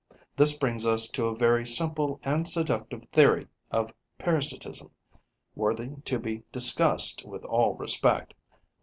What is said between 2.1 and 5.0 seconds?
and seductive theory of parasitism,